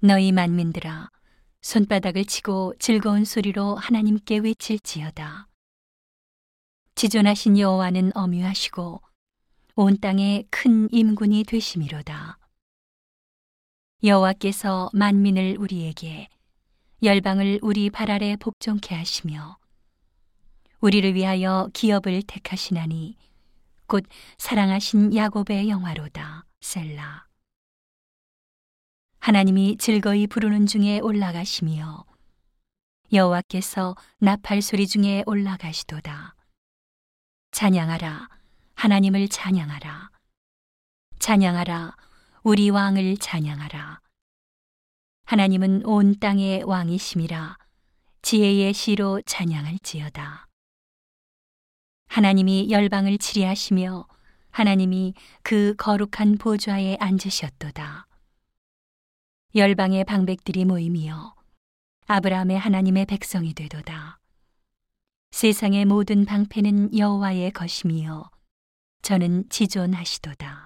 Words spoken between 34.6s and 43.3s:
소리 중에 올라가시도다. 찬양하라 하나님을 찬양하라. 찬양하라 우리 왕을